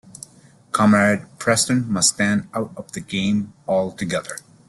Comrade 0.71 1.27
Preston 1.37 1.85
must 1.87 2.15
stand 2.15 2.47
out 2.55 2.71
of 2.75 2.91
the 2.93 2.99
game 3.01 3.53
altogether. 3.67 4.37